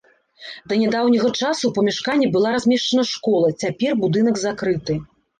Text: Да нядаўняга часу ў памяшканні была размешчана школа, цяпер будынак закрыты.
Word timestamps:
Да 0.71 0.77
нядаўняга 0.83 1.27
часу 1.39 1.63
ў 1.67 1.71
памяшканні 1.77 2.29
была 2.35 2.53
размешчана 2.55 3.03
школа, 3.09 3.51
цяпер 3.65 3.91
будынак 4.05 4.35
закрыты. 4.45 4.97